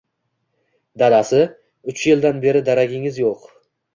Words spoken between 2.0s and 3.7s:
yildan beri daragingiz yoʻq